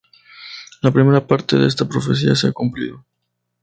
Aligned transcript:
La 0.81 0.89
primera 0.89 1.27
parte 1.27 1.57
de 1.57 1.67
esta 1.67 1.87
profecía 1.87 2.33
se 2.33 2.47
ha 2.47 2.51
cumplido. 2.51 3.05